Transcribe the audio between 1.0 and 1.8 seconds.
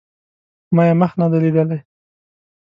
مخ نه دی لیدلی